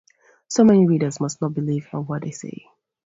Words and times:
So 0.47 0.63
my 0.63 0.77
readers 0.79 1.19
must 1.19 1.41
not 1.43 1.53
believe 1.53 1.87
a 1.93 2.01
word 2.01 2.25
I 2.25 2.31
say. 2.31 2.65